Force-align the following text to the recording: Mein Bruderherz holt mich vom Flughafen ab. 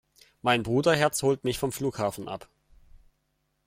Mein 0.41 0.63
Bruderherz 0.63 1.21
holt 1.21 1.43
mich 1.43 1.59
vom 1.59 1.71
Flughafen 1.71 2.27
ab. 2.27 2.49